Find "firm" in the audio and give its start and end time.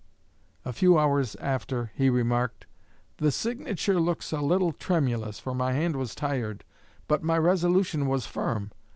8.25-8.71